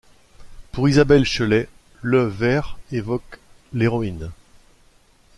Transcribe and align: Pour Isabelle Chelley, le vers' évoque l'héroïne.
Pour 0.71 0.89
Isabelle 0.89 1.25
Chelley, 1.25 1.69
le 2.01 2.23
vers' 2.25 2.79
évoque 2.91 3.37
l'héroïne. 3.71 4.31